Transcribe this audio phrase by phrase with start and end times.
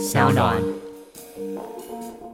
[0.00, 0.56] 小暖。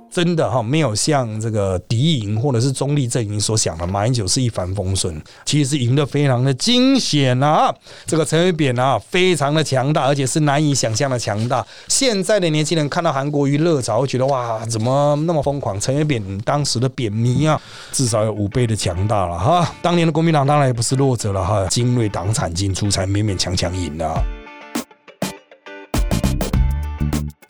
[0.08, 7.74] 真的哈，没有像这个敌营或者是中立阵营所想的，马英九是一帆风顺，其实是赢得非常的惊险啊！
[8.06, 11.66] 这个陈水扁啊，非常的强大，而且是难以想象的强大。
[11.88, 15.78] 现在的年轻人看到韩国瑜热潮，会觉得哇，怎么那么疯狂？
[15.78, 17.60] 陈水扁当时的扁迷啊，
[17.92, 19.70] 至少有五倍的强大了哈。
[19.82, 24.24] 当年的国民党当然也不是弱者了哈，精锐党产进出才勉勉强强赢的。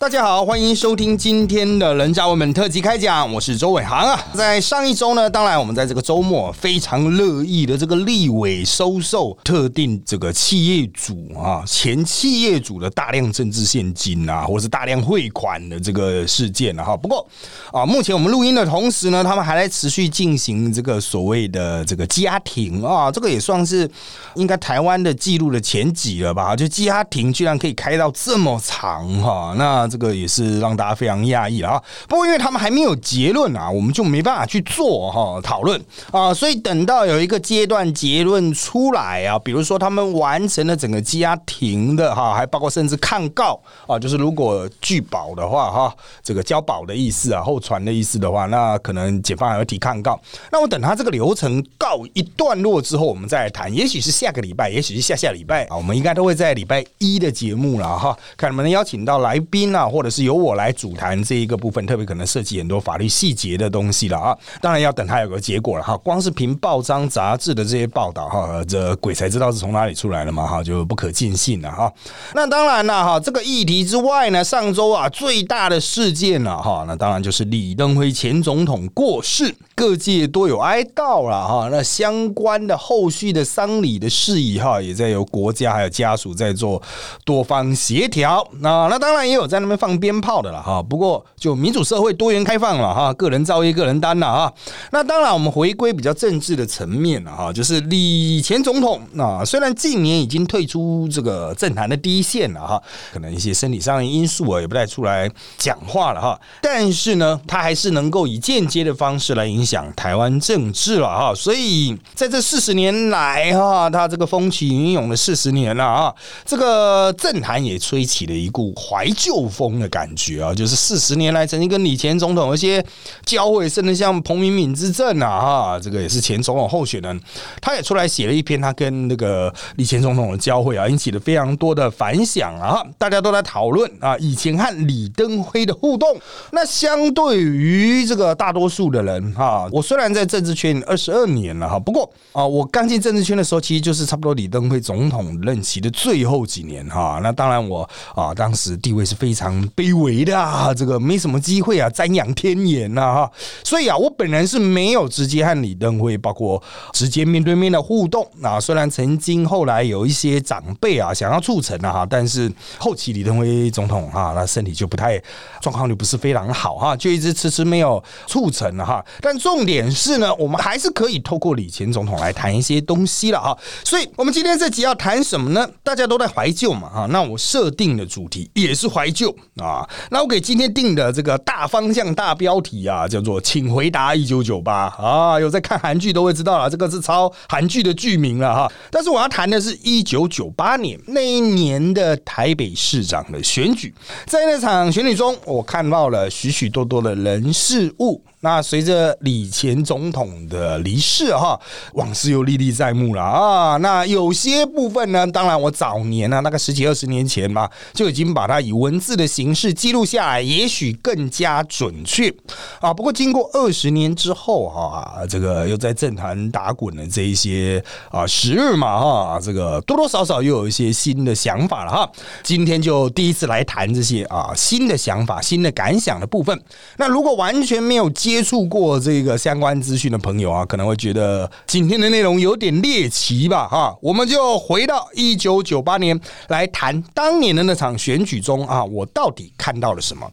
[0.06, 4.24] 大家好，欢迎收听今天的人渣文本特辑开讲，我是周伟航啊。
[4.34, 16.96] 在上一周呢，当然我们在这个周末非常乐意的这个立委收受特定这个企业主啊前企业主的大量政治现金啊，或是大量汇款的这个事件了哈。
[16.96, 17.26] 不过
[17.72, 23.90] 啊，目前我们录音的同时呢，他们还在持续进行这个所谓的这个家庭啊，这个也算是
[24.36, 26.54] 应该台湾的记录的前几了吧？
[26.54, 29.84] 就家庭居然可以开到这么长哈，那。
[29.96, 31.82] 这个也是让大家非常讶异了啊！
[32.06, 50.20] 不过因为他们还没有结论啊，我们就没办法去做哈讨论啊，所以等到有一个阶段结论出来啊，比如说他们完成了整个家庭的哈，还包括甚至抗告啊，就是如果拒保的话哈，这个交保的意思啊，后传的意思的话，那可能检方还要提抗告。
[50.52, 59.86] 那我等他这个流程告一段落之后，我们再谈，也许是下个礼拜，也许是下下礼拜啊，我们应该都会在礼拜一的节目了哈，看能不能邀请到来宾啊。
[59.96, 64.36] 或者是由我来主谈这一个部分，特别可能涉及很多法律细节的东西了啊！
[64.60, 65.96] 当然要等它有个结果了哈。
[65.98, 71.92] 光是凭报章杂志的这些报道哈，这鬼才知道是从哪里出来的嘛哈，就不可尽信了哈。
[72.34, 81.68] 那当然了哈，这个议题之外呢，上周啊最大的事件了哈，那当然就是李登辉前总统过世，各界都有哀悼了哈。
[81.70, 86.82] 那相关的后续的丧礼的事宜哈，也在由国家还有家属在做
[87.24, 88.46] 多方协调。
[88.60, 89.86] 那那当然也有在那边。
[89.86, 94.52] 放鞭炮的了哈，不过就民主社会多元开放了哈，个人造业个人担了啊。
[94.90, 102.82] 那当然，我们回归比较政治的层面了哈，就是李前总统啊，虽然近年已经退出这个政坛的第一线了哈，
[103.12, 106.40] 可能一些身体上的因素啊，也不太出来讲话了哈。
[106.60, 111.32] 但是呢，他还是能够以间接的方式来影响台湾政治了哈。
[111.32, 116.14] 所以在这四十年来哈，他这个风起云涌的四十年了啊，
[116.44, 119.76] 这个政坛也吹起了一股怀旧风。
[119.76, 122.82] 的感觉啊，就是四十年来曾经跟李前总统一些
[123.24, 127.20] 交汇，甚至像彭明敏之政啊，哈，这个也是前总统候选人，
[127.60, 136.16] 他也出来写了一篇他跟那个李前总统的交汇啊，引起了非常多的反响啊，大家都在讨论啊，以前和李登辉的互动。
[136.52, 147.18] 那相对于这个大多数的人哈，我虽然在政治圈二十二年了哈，不过啊，我刚进政治圈的时候，其实就是差不多李登辉总统任期的最后几年哈。
[147.22, 149.45] 那当然我啊，当时地位是非常。
[149.74, 153.32] 卑微的啊，这个没什么机会啊，瞻仰天颜呐哈，
[153.64, 156.62] 所以啊，我本人是没有直接和李登辉包括
[156.92, 158.58] 直接面对面的互动啊。
[158.58, 165.20] 虽然曾经后来有一些长辈啊想要促成啊哈，但是后期李登辉总统哈，他身体就不太
[165.60, 169.04] 状况就不是非常好哈，就一直迟迟没有促成了哈。
[169.20, 173.56] 但重点是呢，我们还是可以透过李前总统来谈一些东西了哈。
[173.84, 175.68] 所以我们今天这集要谈什么呢？
[175.82, 179.35] 大家都在怀旧嘛哈，那我设定的主题也是怀旧。
[179.56, 188.72] 啊，那我给今天定的这个大方向、大标题啊，叫做“请回答一九九八”啊，有在看韩剧都会知道了，这个是抄韩剧的剧名了哈。
[188.90, 193.94] 但是我要谈的是一九九八年那一年的台北市长的选举，
[194.26, 198.22] 在那场选举中，我看到了许许多多的人事物。
[198.40, 201.58] 那随着李前总统的离世哈，
[201.94, 203.76] 往事又历历在目了啊。
[203.78, 212.32] 那有些部分呢，当然我早年呢，那个十几二十年前嘛，就已经把它以文字的形式记录下来，也许更加准确
[212.80, 212.92] 啊。
[212.92, 222.08] 不过经过二十年之后哈，这个又在政坛打滚的这一些啊时日嘛哈，这个多多少少又有一些新的想法了哈。
[222.42, 226.62] 今天就第一次来谈这些啊新的想法、新的感想的部分。
[226.98, 233.66] 那如果完全没有接接触过这个相关资讯的朋友啊，可能会觉得今天的内容有点猎奇吧？
[233.66, 240.30] 哈，我们就回到一九九八年来谈当年的那场选举中啊，我到底看到了什么？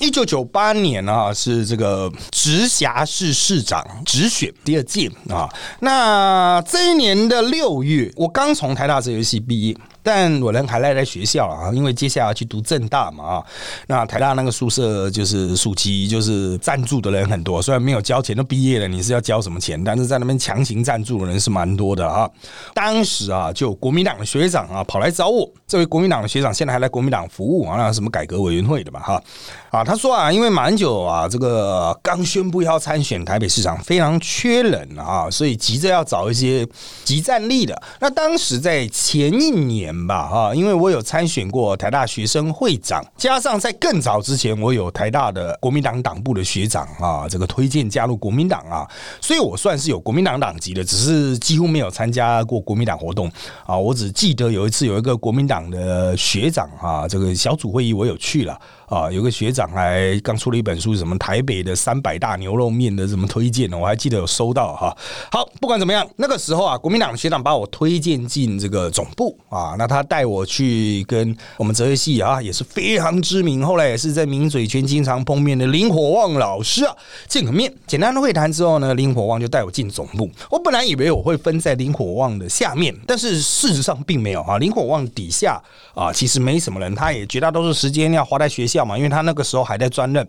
[0.00, 5.48] 一九九八年啊，是这个直辖市市长直选第二届啊。
[5.78, 9.76] 那这一年的六月，我刚从台大哲学系毕业。
[10.10, 13.44] 但我人还赖在学校啊，因为接下来要去读正大嘛啊。
[13.88, 19.82] 那台大那个宿舍就是暑期就是赞助的人很多，虽然没有交钱，都毕业了，你是要交什么钱？
[19.84, 22.26] 但是在那边强行赞助的人是蛮多的啊。
[22.72, 29.22] 当时啊，就国民党的学长啊跑来找我，这位国民党的学长现在还在国民党服务啊，那什么改革委员会的吧哈
[29.70, 36.66] 啊，他说啊，因为马英九啊这个刚宣布要参选台北市长，非常缺人啊，所以急着要找一些
[37.04, 37.78] 集战力的。
[38.00, 48.88] 那当时在前一年吧哈，因为我有参选过台大学生会长，加上在更早之前我有台大的国民党党部的学长啊，这个推荐加入国民党啊，
[49.20, 53.30] 所以我算是有国民党党籍的，只是几乎没有参加过国民党活动
[53.66, 53.76] 啊。
[53.76, 58.58] 我只记得有一次有一个国民党的学长啊，这个小组会议我有去了。
[58.88, 63.76] 啊，有个学长还刚出了一本书，什么台北的三百大牛肉面的什么推荐呢？
[63.76, 64.96] 我还记得有收到哈。
[65.30, 76.96] 好，不管怎么样，那个时候啊，国民党学长把我推荐进这个总部啊，那他带我去跟我们哲学系啊也是非常知名，后来也是在名嘴圈经常碰面的林火旺老师啊
[77.26, 80.30] 见个面，简单的会谈之后呢，林火旺就带我进总部。
[80.50, 84.56] 我本来以为我会分在林火旺的下面，但是事实上并没有啊。
[84.56, 85.60] 林火旺底下
[85.94, 88.77] 啊其实没什么人，他也绝大多数时间要花在学校。
[88.84, 90.26] 嘛，因为他那个时候还在专任，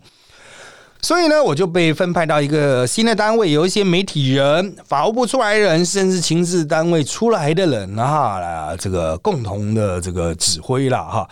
[1.02, 11.30] 所以呢，我就被分派到一个新的单位，有一些媒体人、法务部出来的人，甚至情治单位出来的人啊，这个共同的这个指挥了哈。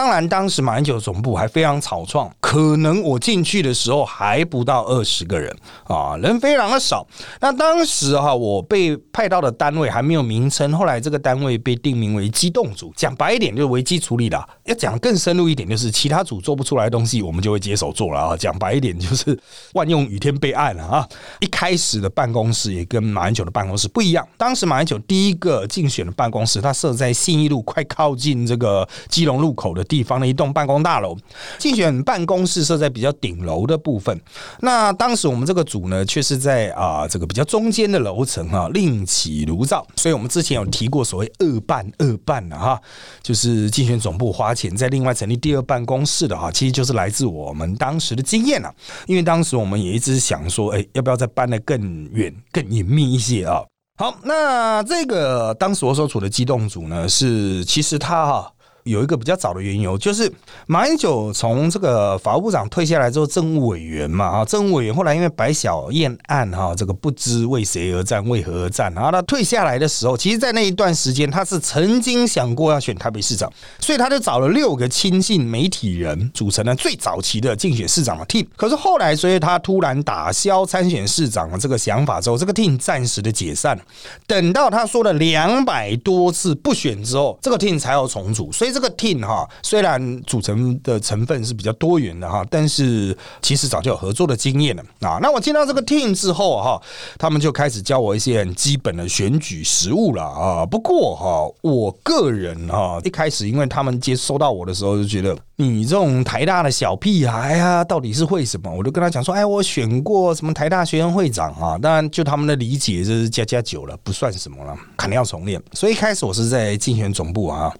[0.00, 5.54] 当然，当时马英九总部还非常草创，可能我进去的时候还不到二十个人
[5.84, 7.06] 啊，人非常的少。
[7.38, 12.90] 那当时哈，我被派到的单位还没有名称，后来这个单位被定名为机动组。
[12.96, 14.42] 讲白一点，就是危机处理的。
[14.64, 18.34] 要讲更深入一点，就是其他组做不出来的东西，我们就会接手做了啊。
[18.34, 19.38] 讲白一点，就是
[19.74, 21.06] 万用雨天备案了啊。
[21.40, 24.26] 一开始的办公室也跟马英九的办公室不一样。
[24.38, 29.84] 当时马英九第一个竞选的办公室，他设在信义路，快靠近这个基隆路口的。
[29.90, 31.16] 地方的一栋办公大楼，
[31.58, 34.16] 竞选办公室设在比较顶楼的部分。
[34.60, 39.84] 那当时我们这个组呢，却是在啊这个比较中间的楼层啊，另起炉灶。
[39.96, 42.80] 所以我们之前有提过所谓二办二办的哈，
[43.20, 48.72] 就是竞选总部花钱在另外成立第二办公室的哈，其实就是来自我们当时的经验啊。
[49.06, 53.64] 因为当时我们也一直想说，哎，要不要再搬得更远、更隐秘一些啊？
[53.98, 58.52] 好，那这个当时我所处的机动组呢，是其实它哈。
[58.84, 60.30] 有一个比较早的缘由，就是
[60.66, 78.46] 马英九从这个法务部长退下来之后，政务委员嘛，哈，政务委员后来因为白小燕案，哈，这个不知为谁而战，为何而战，然后他退下来的时候，其实，在那一段时间，他是曾经想过要选台北市长，所以他就找了六个亲信媒体人组成了最早期的竞选市长的 team。
[78.56, 83.78] 可是后来，所以他突然打消参选市长的这个想法之后，这个 team 暂时的解散。
[84.26, 88.69] 等到他说了两百多次不选之后，这个 team 才要重组，所以。
[88.72, 95.18] 这个 team 哈，虽然组成的成分是比较多元的哈，但是其实早就有合作的经验了啊。
[95.20, 96.80] 那我进到这个 team 之后哈，
[97.18, 100.66] 他们就开始教我一些很基本的选举实务了啊。
[100.66, 105.36] 不过哈，我个人哈，一开始因为他们接收到我的时候就觉得。
[105.56, 108.74] 你这种台大的小屁孩啊，到底是会什么？
[108.74, 111.76] 我就跟他讲说，哎，我选过什么台大学生会长啊。
[111.76, 115.62] 当然，就他们的理解，这是加加久了，不算什么了，肯定要重练。
[115.74, 117.70] 所以一开始我是在竞选总部啊，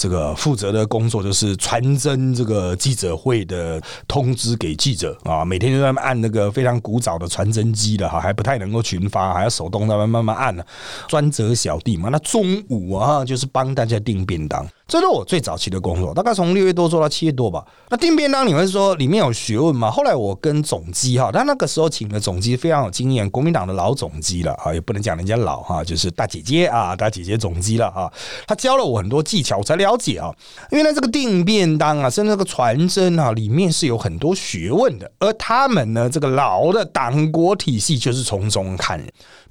[0.00, 10.64] 这个负责的工作就是传真这个记者会的通知给记者啊，每天就在按那个非常古早的传真机的哈，还不太能够群发，还要手动在慢慢慢按呢，
[11.06, 12.08] 专责小弟嘛。
[12.08, 14.66] 那中午啊，就是帮大家订便当。
[14.90, 17.64] 这是我最早期的工作，大概从六月多做到七月多吧。
[17.90, 19.88] 那订便当，你会说里面有学问吗？
[19.88, 28.12] 后来我跟总机哈，他那个时候请的总机非常有经验，国民党的老总机了啊，也不能讲人家老哈，就是大姐姐啊，大姐姐总机了啊。
[28.48, 30.34] 他教了我很多技巧，我才了解啊。
[30.72, 35.08] 因为呢，这个订便当啊，甚至这个传真啊，里面是有很多学问的。
[35.20, 39.00] 而他们呢，这个老的党国体系就是从中看。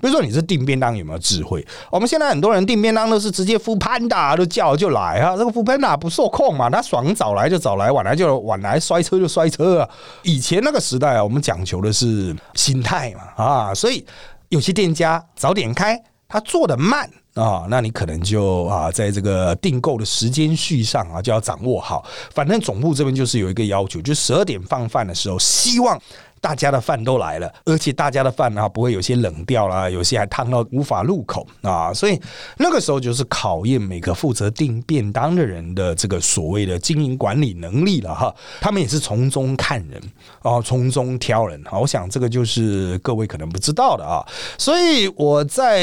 [0.02, 1.66] 比如说，你是订便当有没有智慧？
[1.92, 5.36] 我们现在很多人订便当都是直接付潘达，都叫就来啊。
[5.36, 9.90] 这个付潘达不受控嘛，他爽早来就早来，晚来就晚来，摔车就摔车啊。
[10.24, 14.06] 以前那个时代啊，我们讲求的是心态嘛啊，所以
[14.48, 22.06] 有些店家早点开，他做的慢啊，那你可能就啊，在这个订购的时间序上啊，就要掌握好。
[22.34, 26.00] 反正总部这边就是有一个要求，就十二点放饭的时候，希望。
[26.42, 32.20] 大家的饭都来了，而且大家的饭啊不会有些冷掉啦，有些还烫到无法入口啊，所以
[32.58, 38.34] 那个时候就是考验每个负责订便当的人的这个所谓的经营管理能力了哈。
[38.62, 40.02] 他们也是从中看人
[40.42, 41.78] 啊，从中挑人啊。
[41.78, 44.26] 我想这个就是各位可能不知道的啊。
[44.58, 45.80] 所以我在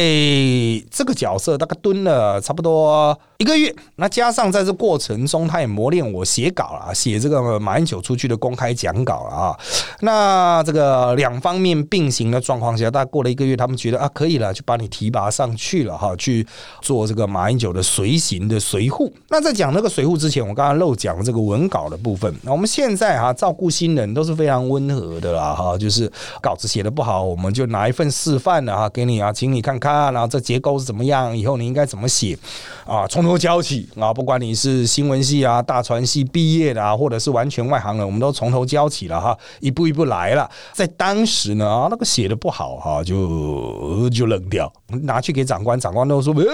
[0.91, 9.59] 这个角色大概蹲了差不多一个月，那加上在这过程中，他也磨练我写稿了，写这个马英九出去的公开讲稿了啊。
[10.01, 16.47] 那这个两方面并行的状况下，大概过了一个月，他们觉得啊可以了，就把你提拔上去了哈，去
[16.81, 19.13] 做这个马英九的随行的随护。
[19.29, 22.35] 那在讲那个随护之前，我刚刚漏讲了这个文稿的部分。
[22.43, 32.39] 那我们现在哈照顾新人都是非常温和的啦哈，就是稿子写的不好，我们就拿一份示范的哈给你啊，请你看看，然后这结构是怎么样，以后你应该怎么写
[32.87, 34.15] 啊，从头教起啊！
[34.15, 40.49] 不管你是新闻系啊、大传系毕业的啊，或者是完全外行人，我们都从头教起了哈，一步一步来了。
[40.73, 46.47] 在当时呢啊，那个写的不好哈，就就扔掉，拿去给长官，长官都说：“哎，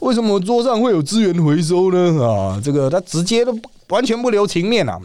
[0.00, 3.56] 为什么桌上会有资源回收呢？”啊，这个他直接都
[3.90, 4.98] 完全不留情面啊，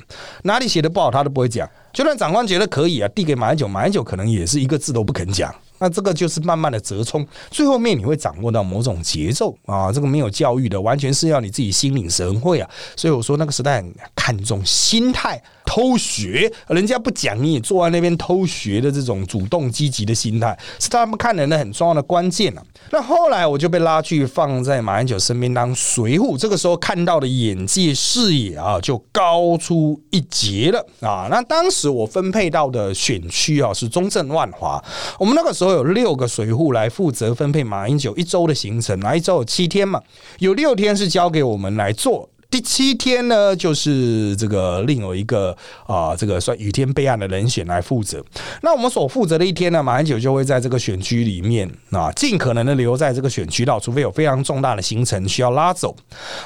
[0.43, 5.53] 哪里写的不好他都不会讲，就算长官觉得可以啊，递给马英九，马英九可能也是一个字都不肯讲。
[5.85, 12.67] 那这个就是慢慢的折冲，最后面你会掌握到某种节奏啊，这个没有教育的，完全是要你自己心领神会啊。
[12.95, 15.39] 所以我说那个时代看重心态。
[15.65, 22.61] 偷学，人家不讲你也坐在那边偷学的这种主动积极的心态，是他们看人的很重要的关键啊。
[22.91, 31.27] 那后来我就被拉去放在马英九身边当随护，这个时候看到的眼界视野啊，就高出一截了啊。
[31.29, 34.81] 那当时我分配到的选区啊是中正万华，
[35.19, 39.99] 我们那个时候有六个随护来负责分配马英九一周的行程，那一周有七天嘛，
[40.39, 42.29] 有六天是交给我们来做。
[42.55, 45.53] 第七天呢，就是这个另有一个
[45.85, 48.23] 啊，这个算雨天备案的人选来负责。
[48.61, 55.93] 那我们所负责的一天呢，马英九就会在这个选区里面啊，尽可能的留在这个选区到，除非有非常重大的行程需要拉走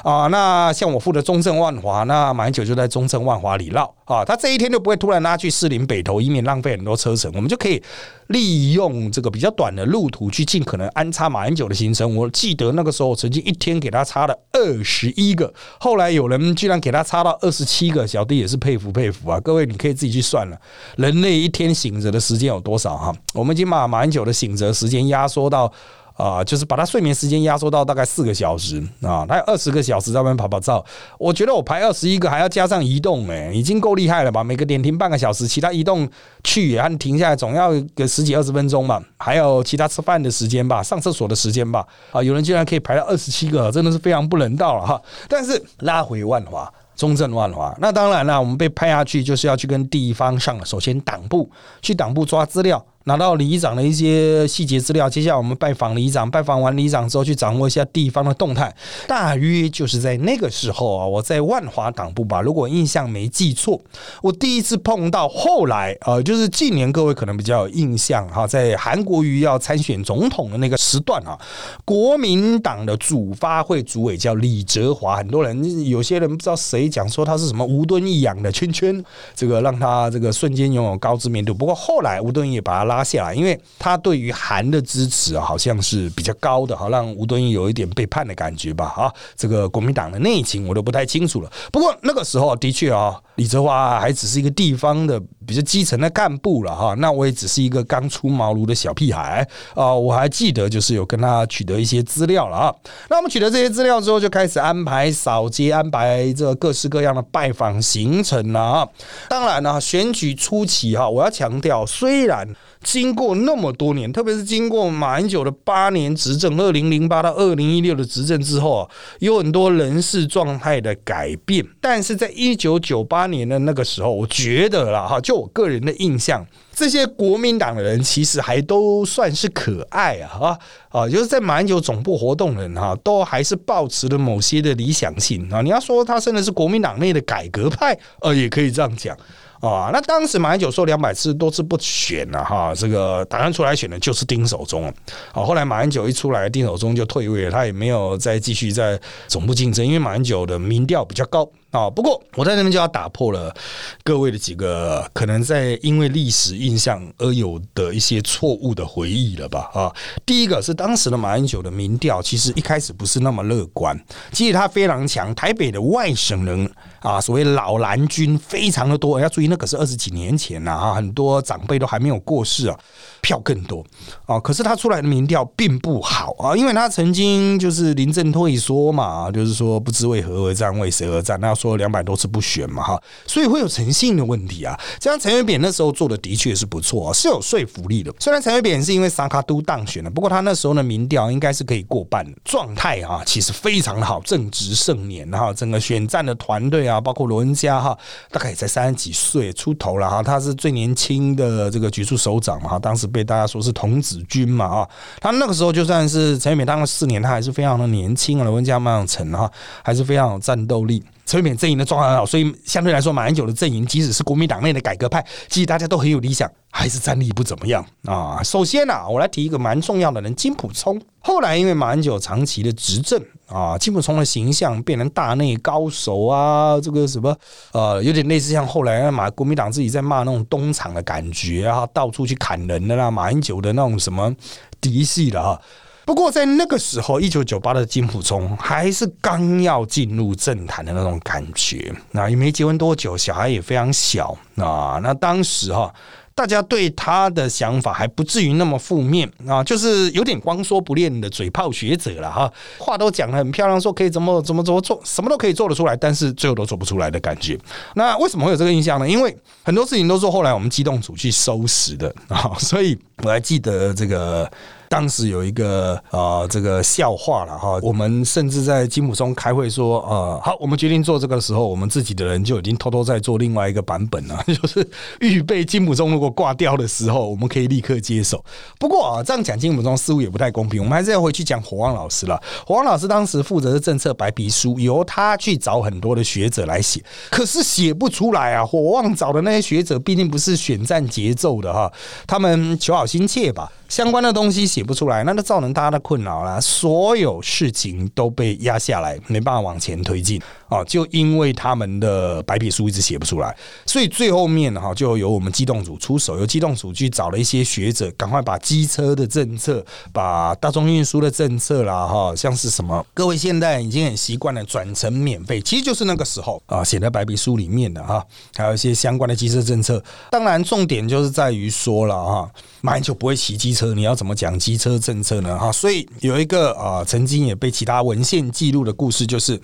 [0.02, 0.26] 啊。
[0.26, 4.24] 那像我负责中正万华，那马英九就在中正万华里绕啊。
[4.24, 7.30] 他这一天就不会突然拉去士林北投，以免浪费很多车程。
[7.34, 7.82] 我们就可以。
[8.30, 12.14] 利用这个比较短的路途去尽可能安插马英九的行程。
[12.14, 19.40] 我记得那个时候，曾经一天给他插了二十一个，后来有人居然给他插到二十七个，小弟也是佩服佩服啊！
[19.40, 20.56] 各位，你可以自己去算了，
[20.96, 23.12] 人类一天醒着的时间有多少哈？
[23.34, 25.72] 我们已经把马英九的醒着时间压缩到。
[26.20, 30.84] 啊，就是把他睡眠时间压缩到大概四个小时啊，他有二十个小时在外面跑跑照。
[31.18, 34.44] 我觉得我排二十一个还要加上移动，哎，已经够厉害了吧？
[34.44, 36.08] 每个点停半个小时，其他移动
[36.44, 39.02] 去也停下来，总要个十几二十分钟吧。
[39.16, 41.86] 还有其他吃饭的时间吧，上厕所的时间吧。
[42.12, 45.00] 啊，有人竟然可以排到二十七个，真的是非常不人道了哈。
[45.28, 46.70] 但是拉回万华。
[46.96, 51.50] 中正万华，那当然了，我们被派下去就是要去跟地方上，首先党部
[51.80, 52.84] 去党部抓资料。
[53.04, 58.70] 拿到里长的一些细节资料，接下来我们拜访里长，拜访完里长之后，去掌握一下地方的动态。
[59.06, 63.80] 大约就是在那个时候啊，我在万华党部吧，如果印象没记错，
[64.22, 65.26] 我第一次碰到。
[65.28, 71.38] 后来啊，就是近年各位可能比较有印象哈，在韩国瑜要参选总统的那个时段啊，
[71.86, 79.02] 国民党的主发会主委叫李哲华，很多人有些人不知道谁讲说他是什么吴敦义养的圈圈，
[79.34, 81.54] 这个让他这个瞬间拥有高知名度。
[81.54, 82.89] 不过后来吴敦义把他。
[82.90, 88.92] 拉下来，因为他对于韩的支持，好像是比较高的，好让吴敦义有一点背叛的感觉吧。
[88.96, 91.50] 啊，这个国民党的内情我都不太清楚了。
[91.70, 96.94] 不过那个时候的确啊，李泽华还只是一个地方的比较基层的干部了哈。
[96.94, 99.94] 那我也只是一个刚出茅庐的小屁孩啊。
[99.94, 102.74] 我还记得就是有跟他取得一些资料了啊。
[103.08, 108.88] 那我们取得这些资料之后，就开始安排扫街，安排这各式各样的拜访行程了啊。
[109.28, 112.48] 当然呢，选举初期哈，我要强调，虽然。
[112.82, 121.64] 经过那么多年，特别是经过马英九的八年执政，二零零八到二零一六的执政之后啊，有很多人事状态的改变。
[121.80, 130.58] 但是在一九九八年的那个时候，我觉得啦哈，就我个人的印象，这些国民党的人其实还都算是可爱啊
[130.88, 135.60] 啊，就是在马英九总部活动人哈，都还是保持了某些的理想性啊。
[135.60, 139.14] 你要说他真的是国民党内的改革派，呃，也可以这样讲。
[139.60, 144.88] 啊，那当时马英九说两百次多次不选了哈，这个打算出来选的就是丁守中
[145.32, 145.42] 啊。
[145.44, 148.98] 后来马英九一出来，丁守中就退位了，他也没有再继续在
[149.28, 151.46] 总部竞争，因为马英九的民调比较高。
[151.70, 153.54] 啊，不过我在那边就要打破了
[154.02, 159.70] 各位的几个可能在因为历史印象而有的一些错误的回忆了吧？
[159.72, 159.94] 啊，
[160.26, 163.98] 第一个是当时的马英九的民调其实一开始不是那么乐观，
[164.32, 166.68] 其实他非常强，台北的外省人
[167.00, 172.76] 啊，所谓老蓝军非常的多，要注意那可是二十几年前呐啊，很多长辈都还没有过世啊，
[173.22, 173.84] 票更多
[174.26, 181.54] 啊，可是他出来的民调并不好啊，因为他曾经就是临阵退缩嘛，就是说不知为何而战，为谁而战，那。
[181.60, 184.74] 说两百多次不选嘛哈，所以会有诚信的问题啊。
[184.98, 188.10] 这样陈水扁那时候做的的确是不错，是有说服力的。
[188.18, 195.52] 虽然陈水扁是因为萨卡都当选了，不过他那时候的民调应该是可以过半状态啊，其实非常的好，正值盛年哈。
[195.52, 197.98] 整个选战的团队啊，包括罗恩家哈，
[198.30, 204.88] 大概也才三十几岁出头了哈，他是最年轻的这个局处首长嘛，当时被大家说是童子军嘛啊。
[205.20, 209.50] 他那个时候就算是陈水扁当了四年，他还是非常的年轻啊，文佳蛮有成哈，
[209.84, 211.04] 还是非常有战斗力。
[211.30, 218.42] 陈水扁阵营的状况很好，所以相对来说，马英九的阵营即使是国民党内的改革派，其实大家都很有理想，还是战力不怎么样啊。
[218.42, 221.00] 首先呢，我来提一个蛮重要的人，金普聪。
[221.20, 227.36] 后来因为马英九长期的执政啊，金普聪的形象变成大内高手啊，这个什么
[227.70, 234.34] 呃，有点类似像后来马国民党自己在骂那种东厂的感觉啊，到处去砍人的啦，马英九的那种什么
[234.80, 235.60] 嫡系的哈。
[236.04, 244.98] 不过在那个时候，一九九八的金普聪还是刚要进入政坛的那种感觉，那也没结婚多久，小孩也非常小啊。
[245.02, 245.92] 那当时哈，
[246.34, 257.56] 大家对他的想法还不至于那么负面啊，就是有点光说不练的嘴炮学者了哈，话都讲的很漂亮，说可以怎么怎么怎么做，什么都可以做得出来，但是最后都做不出来的感觉。
[257.94, 259.08] 那为什么会有这个印象呢？
[259.08, 264.50] 因为很多事情都是后来我们机动组去收拾的啊，所以我还记得这个。
[264.90, 267.78] 当时有一个啊，这个笑话了哈。
[267.80, 274.84] 我们甚至在金普松开会说，呃，好，我们决定做这个的时候，我们自己的人就已经偷偷在做另外一个版本了， 就是
[275.20, 278.44] 预备金普松如果挂掉的时候，我们可以立刻接手。
[278.80, 282.42] 不过啊，这样讲金普松似乎也不太公平，我们还是要回去讲火旺老师了。
[282.66, 288.66] 火旺老师当时负责的政策白皮书，由他去找很多的学者来写，可是写不出来啊。
[288.66, 291.92] 火旺找的那些学者毕竟不是选战节奏的哈，
[292.26, 293.70] 他们求好心切吧。
[293.90, 296.60] 相关的东西写不出来，那就造成大家的困扰了。
[296.60, 300.40] 所有事情都被压下来，没办法往前推进
[300.70, 300.84] 啊！
[300.84, 318.24] 就因为他们的白皮书一直写不出来，所以最后面哈就由我们机动组出手，由机动组去找了一些学者，赶快把机车的政策、把大众运输的政策啦哈，像是什么各位现在已经很习惯了转成免费，其实就是那个时候啊写在白皮书里面的哈，
[318.54, 320.02] 还有一些相关的机车政策。
[320.30, 322.50] 当然，重点就是在于说了哈。
[322.82, 325.58] 马英九不会骑机车，你要怎么讲机车政策呢？
[325.58, 329.60] 哈，所以有一个啊，曾经也被其他文献记录的故事，就是。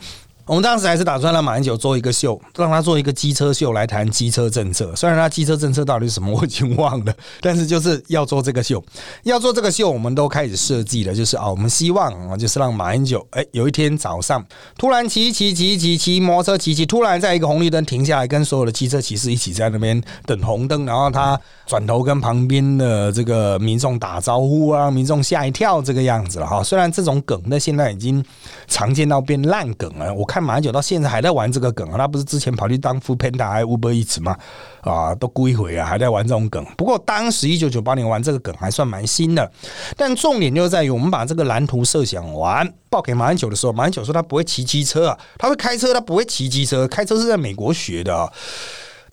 [0.46, 4.94] 我们当时还是打算让马英九做一个秀，让他做一个机车秀来谈机车政策。
[4.94, 8.80] 虽然他机车政策到底是什么我已经忘了，但是就是要做这个秀，
[9.24, 14.44] 要做这个秀，我们都开始设计了，就是啊，我们希望啊，就是让马英九哎，有一天早上
[14.78, 26.62] 突然骑骑骑骑骑摩托车骑骑，突然在一个红绿灯停下来，跟所有的机车骑士一起在那边等红灯，然后他转头跟旁边的这个民众打招呼啊，民众吓一跳这个样子了哈。
[26.62, 28.24] 虽然这种梗那现在已经
[28.68, 30.35] 常见到变烂梗了，我看。
[30.36, 34.36] 看马英九到现在还在玩这个梗啊，他不是之前跑去当副 Panda 还 Uber 一直吗？
[34.82, 36.62] 啊，都归回啊，还在玩这种梗。
[36.76, 39.50] 不过当时一九九八年玩这个梗还算蛮新的，
[39.96, 48.30] 但重点就在于我们把这个蓝图设想完报给马英九的时候，马英九说他不会骑机车啊，他会开车，他不会骑机车，开车是在美国学的啊。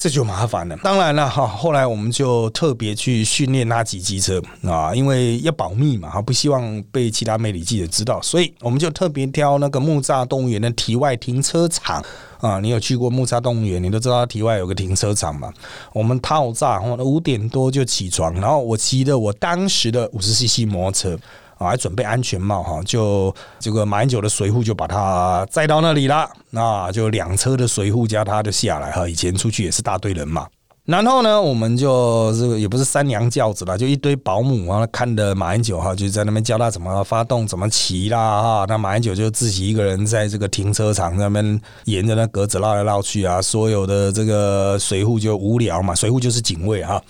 [0.04, 0.76] 这就麻烦了。
[0.84, 12.04] 当然了哈，后来我们就特别去训练他骑机车啊，因为要保密嘛，哈，不希望被其他媒体记者知道，所以我们就特别挑那个木栅动物园的体外停车场
[12.42, 12.60] 啊。
[12.60, 15.50] 你有去过木栅动物园，你都知道体外有个停车场嘛。
[15.94, 21.18] 我们套炸，五点多就起床，然后我骑的我当时的五十 CC 摩托车。
[21.63, 29.08] 还准备安全帽哈，就这个马英九的随扈就把他载到那里了，那就两车的随扈加他就下来哈。
[29.08, 30.47] 以前出去也是大队人嘛，
[30.86, 38.65] 然后呢，我们就这个也不是三娘轿子了，就一堆保姆啊，看的马英九哈，就在那边教他怎么发动、怎么骑啦哈。
[38.67, 47.02] 那马英九就自己一个人在这个停车场那边沿着那格子绕来绕去啊，所有的这个随扈就无聊嘛，随扈就是警卫哈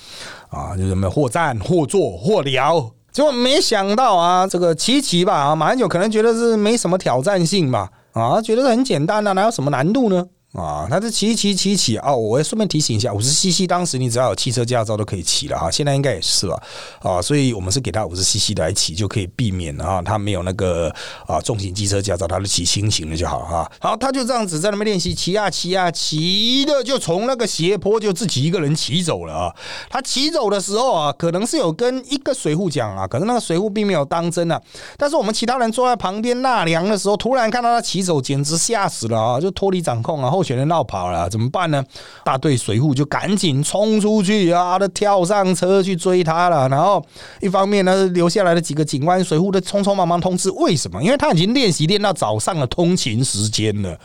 [0.49, 2.91] 啊，就什么或站或坐或聊。
[3.13, 10.26] 结果没想到啊，这个奇奇吧，马英九可能觉得是没什么挑战性吧啊，觉得很简单啊，哪有什么难度呢？
[10.53, 16.61] 啊，他是骑骑骑骑哦，我也顺便提醒一下，五十 CC 当时你只要有汽车驾照都可以骑了哈，现在应该也是了
[17.01, 20.93] 啊，所以我们是给他五十 CC 来骑，就可以避免啊，他没有那个
[21.25, 23.71] 啊重型机车驾照，他就骑轻型的就好哈。
[23.79, 29.55] 好，他就这样子在那边练习骑啊骑啊骑的，就从那个斜坡就自己一个人骑走了啊。
[29.89, 34.61] 他骑走的时候啊，可能是有跟一个水户讲啊，可是那个水户并没有当真啊。
[34.99, 40.42] 但是我们其他人坐在旁边纳凉的时候，突然看到他骑走，简直吓死了啊，就脱离掌控啊后。
[40.43, 41.84] 候选人绕跑了，怎么办呢？
[42.23, 46.67] 大队水户就赶紧冲出去啊，都跳上车去追他了。
[46.67, 47.03] 然后
[47.39, 51.01] 一方面呢，留下来的几个警官水户都匆匆忙忙通知，为什么？
[51.01, 53.97] 因为他已经练习练到早上的通勤时间了。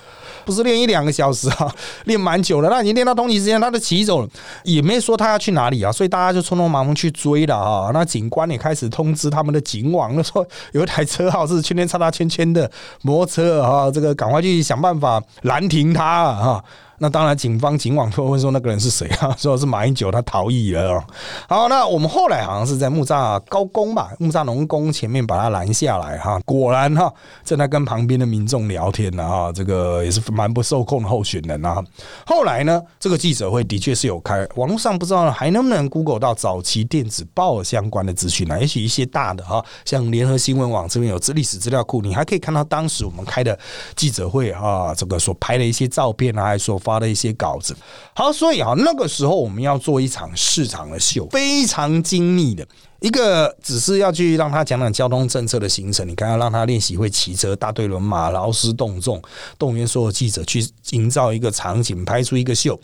[0.45, 1.75] 不是练一两个小时啊，
[2.05, 2.71] 练蛮久了。
[2.71, 4.29] 那已经练到通勤时间，他都骑走了，
[4.65, 7.91] 也没说他要去哪里啊，所以大家就匆匆忙忙去追了啊。
[7.93, 12.71] 那警官也开始通知他们的警网，那说有一台车号是圈圈叉叉圈圈的
[13.03, 16.65] 摩托车啊，这个赶快去想办法拦停他啊。
[17.01, 19.33] 那当然，警方警网会说那个人是谁啊？
[19.39, 21.05] 说是马英九，他逃逸了。
[21.49, 26.41] 好，那我们后来好像是在木栅高工吧，木栅农工前面把他拦下来哈。
[26.45, 27.13] 果然哈，
[27.45, 31.81] 正在跟旁边的民众聊天呢哈，这个也是蛮不受控的候选人啊。
[32.27, 38.59] 后来呢，这个记者会的确是有开，网络上不知道还能不能 Google 到早期电子报相关的资讯呢？
[38.61, 43.57] 也许一些大的哈，像联合新闻网这边有资历史资料库，你还可以看到当时我们开的
[43.95, 46.77] 记者会啊，这个所拍的一些照片啊，还说。
[46.89, 47.77] 发的一些稿子，
[48.15, 52.67] 好，所以啊，那个时候我们要做一场市场的秀，非常精密的
[53.01, 56.09] 一个，只是要去让他讲讲交通政策的行程。
[56.09, 59.23] 你看，要让他练习会骑车，大队轮马，劳师动众，
[59.59, 62.81] 动员所有记者去营造一个场景，拍出一个秀。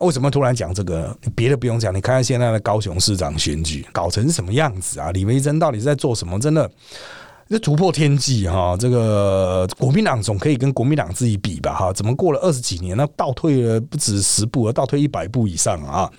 [0.00, 1.16] 为什么突然讲这个？
[1.34, 5.10] 别的不用讲，你看看现在的高雄市长选举搞成什么样子啊？
[5.12, 6.38] 李维珍到底在做什么？
[6.38, 6.70] 真的。
[7.48, 11.92] 这突破天际哈，这个国民党总可以跟国民党自己比吧哈？
[11.92, 16.10] 怎么过了二十几年，那倒退了不止十步，而倒退一百步以上啊！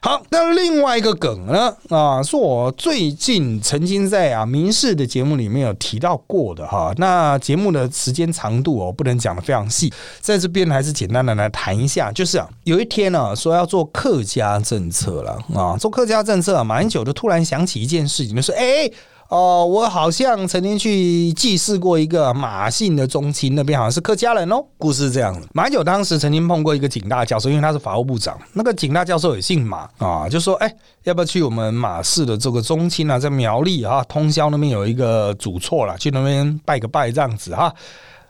[0.00, 6.92] 好，那另外一个梗呢啊，是我最近曾经在啊民事的节目里面有提到过的哈。
[6.98, 18.88] 那节目的时间长度哦，不能讲的非常细，在这边还是简单的来谈一下，就是啊，有一天呢说要做客家政策了啊，做客家政策啊，蛮久就突然想起一件事情，就是哎。
[19.28, 24.64] 哦，我好像曾经去祭祀过一个马姓的宗亲，那边好像是客家人哦。
[24.78, 37.74] 故事是这样的，马九当时曾经碰过一个景大教授，因为他是法务部长，那个景大教授也姓马啊，就说：“哎，要不要去我们马氏的这个宗亲啊，在苗栗啊，通宵那边有一个主错了，去那边拜个拜这样子哈，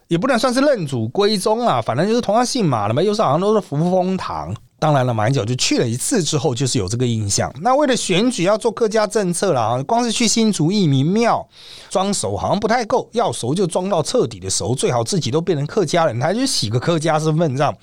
[0.09, 4.54] 也不能算是认祖归宗啊，反正就是同样姓马的嘛，又是好像都是扶风堂。”
[4.87, 7.53] 当然了，马英九就去了一次之后，就是有这个印象。
[7.61, 11.44] 那为了选举要做客家政策了啊，光是去新竹义民庙
[11.90, 17.75] 装熟好像不太够，要熟就装到彻底的熟，最好自己都变成客家人，他就洗个客家身份证。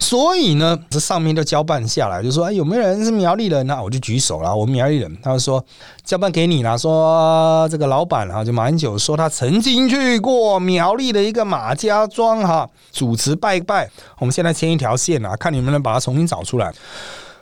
[0.00, 3.80] 所以呢，这上面就交办下来，就说哎有没有人是苗栗人呢？
[3.80, 5.18] 我就举手了，我苗栗人。
[5.22, 5.64] 他就说
[6.02, 13.88] 交办给你了，说这个老板啊，就马英九说他曾经去过苗栗的一个马家庄哈，主持拜拜。
[14.18, 16.26] 我们现在牵一条线啊，看你们能把它重新。
[16.30, 16.72] 找出来。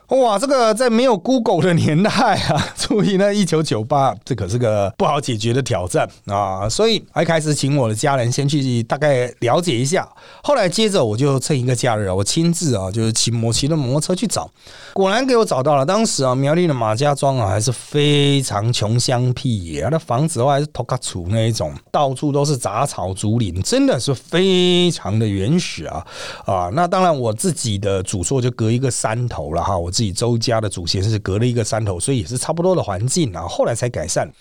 [0.09, 2.11] 哇，这个在没有 Google 的年代
[2.49, 6.67] 啊， 注意呢，一九九八，这可是个不好解决的挑战啊！
[6.67, 10.09] 所以一开始请我的家人先去大概了解一下，
[10.43, 14.51] 后来接着我就趁一个假日啊，我亲自啊，就是骑摩骑的摩托车去找，
[14.95, 15.85] 果然给我找到了。
[15.85, 26.07] 当时啊，苗栗的马家庄啊，还是非常穷乡僻野，那房子的话还是土卡土那一种，到处都是杂草竹林，真的是非常的原始啊
[26.47, 26.71] 啊！
[26.73, 29.93] 那当然我自己的主厝就隔一个山头了哈，我。
[29.99, 33.49] 自己周家的祖先是隔了一个山头，所以也是差不多的环境啊。
[33.49, 34.33] 后来才改善。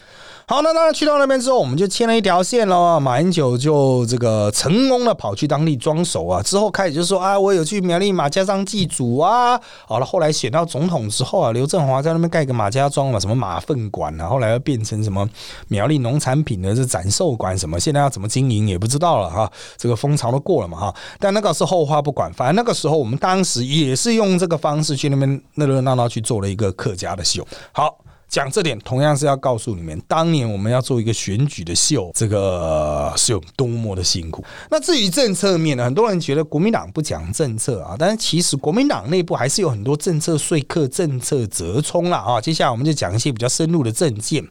[0.50, 2.98] 好，那当然去到那边之后，我们就牵了一条线喽。
[3.02, 6.42] 马英九就这个成功的跑去当地装熟啊。
[6.42, 9.60] 之后开始就说啊，我有去苗栗马家庄祭祖啊。
[9.86, 15.30] 好了，后来选到总统之后啊，刘振华在那边盖个马家庄嘛，什么马粪馆啊，后来又变成什么
[15.68, 19.52] 苗栗农产品的这展售馆什么，现在要怎么经营也不知道了哈。
[19.76, 20.96] 这个风潮都过了嘛哈。
[21.20, 27.46] 但那个是后话不管，反正那个时候我们当时也是用这个方式去那边热热闹闹去做了一个客家的秀。
[27.74, 27.98] 好。
[28.28, 34.44] 讲这点，同样是要告诉你们，当年我们要做一个选举的秀，这个是有多么的辛苦。
[34.70, 42.42] 那至于政策面呢，很多人觉得国民党不讲政策啊，但是其实国民党内部还是有很多政策说客、政策折冲了啊。
[42.42, 44.46] 接下来我们就讲一些比较深入的政见。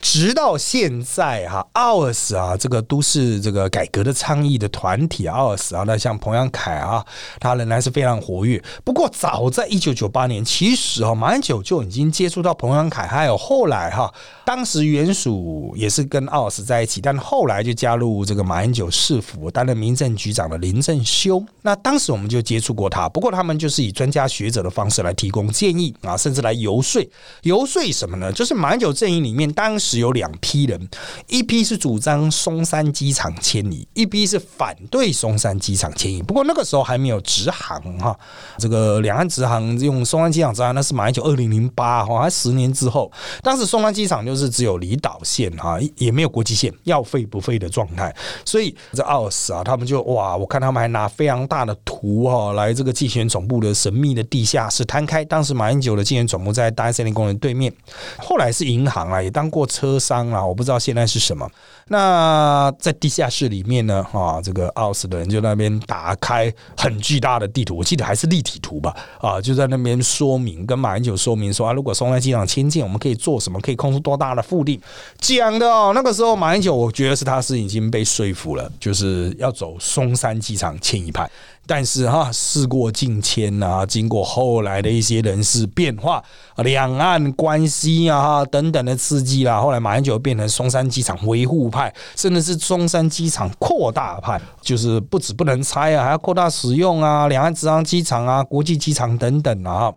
[0.00, 7.04] 直到现在哈，奥尔斯啊，这个都市这个改革的倡议的团体奥尔斯啊，那像彭阳凯啊，
[7.40, 8.62] 他仍然是非常活跃。
[8.84, 14.12] 不过早在一九九八年，其实啊，马英九就已经接触到彭阳凯，还有后来哈，
[14.44, 21.44] 当时原属也是跟奥斯在一起，但后来就加入这个马英九市府担任民政局长的林正修。
[21.62, 27.04] 那当时我们就接触过他，不过他们就是以专家学者的方式来提供建议啊，甚至来游说。
[27.42, 28.32] 游说什么呢？
[28.32, 29.96] 就是马英九阵营里面当时。
[29.96, 30.88] 有两批人，
[31.26, 36.20] 一批是主张松山机场迁移，一批是反对松山机场迁移。
[36.20, 38.14] 不过那个时候还没有直航哈，
[38.58, 43.05] 这个两岸直航用松山机场直航，那是马英九二零零八哈，还十年之后
[43.42, 48.14] 当时松山机场就是只有离岛线哈，也没有国际线，要飞不飞的状态。
[48.44, 55.24] 所以这奥斯啊，他们就哇，我看他们还拿非常大的图哈来这个竞选总部的神秘的地下室摊开。
[55.24, 57.72] 当时马英九的竞选总部在大安森林公园对面，
[58.18, 61.48] 后来是银行啊，也当过车商啊，我不知道现在是什么。
[61.88, 74.80] 那在地下室里面呢，啊，这个奥斯的人就那边打开很巨大的地图，我记得还是立体图吧，啊，就在那边说明跟马英九说明说啊，如果松山机场迁建，我们可以做什么，可以空出多大的腹地，
[75.18, 75.92] 讲的哦。
[75.94, 81.30] 那个时候马英九，我觉得是他是已经被说服了，就是要走松山机场迁一派。
[81.66, 86.22] 但是哈，事过境迁啊，经过后来的一些人事变化，
[86.58, 99.92] 两岸关系啊等等的刺激啦，后来马英九变成松山机场维护派，甚至是松山机场扩大派，就是不止不能拆啊，还要扩大使用啊，两岸直航机场啊，国际机场等等啊。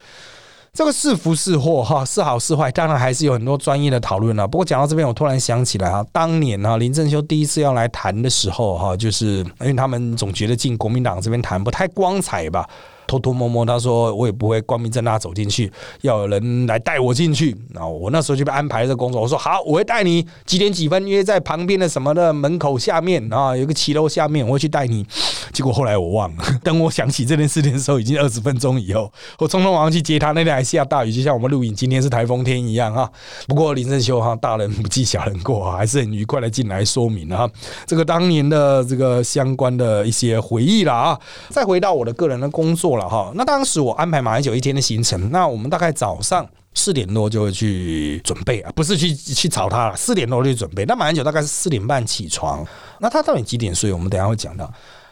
[0.79, 4.47] 这个是福是祸哈，是好是坏，当然还是有很多专业的讨论了。
[4.47, 12.65] 不过讲到这边，我突然想起来啊，当年啊林正修第一次要来谈的时候哈，就是因为他们总觉得进国民党这边谈不太光彩吧。
[13.09, 17.57] 偷偷摸摸，他说我也不会光明正大走进去，要有人来带我进去。
[17.73, 25.03] 然后我那时候就被安排这工作，我说好，我会带你几点几分约在旁边的什么的门口下面啊，有个骑楼下面，我会去带你。
[25.51, 30.31] 结果后来我忘了， 等我想起这件事情的时候，已经二十分钟以后，我匆匆忙忙去接他。
[30.33, 33.09] 那天还下大雨，就像我们录影今天是台风天一样哈。
[33.47, 37.49] 不过林正修哈，大人不计小人过啊，还是很愉快的进来说明了哈，
[37.87, 41.19] 这个当年的这个相关的一些回忆了啊。
[41.49, 42.98] 再回到我的个人的工作。
[42.99, 50.85] 了哈，那当时我安排马英九一天的行程，那我们大概早上四点多就会去准备啊，不是去去找他了，四点多就准备。
[50.85, 52.63] 那马英九大概是四点半起床，
[52.99, 53.91] 那他到底几点睡？
[53.91, 54.71] 我们等下会讲到。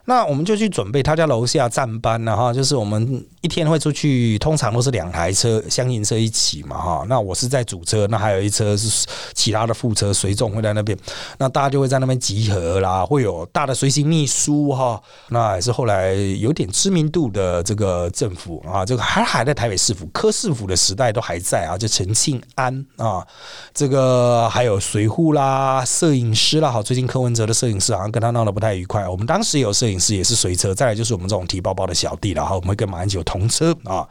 [0.10, 7.06] 那我们就去准备他家楼下站班了哈，就是我们一天会出去，通常都是两台车厢型车一起嘛哈。
[7.10, 10.98] 那我是在主车，那还有一车是其他的副车随众会在那边，
[11.38, 23.28] 那大家就会在那边集合啦，会有大的随行秘书哈，那也是后来有点知名度的这个政府啊，这个还还在台北市府柯市府的时代都还在啊，就陈庆安啊，
[23.74, 29.97] 这个还有随护啦、摄影师啦，好，最近柯文哲的摄影师好像跟他闹得不太愉快，我们当时有摄影。
[30.00, 34.08] 是也是随车，再来就是我们这种提包包的小弟了哈，我们会跟马英九同车啊。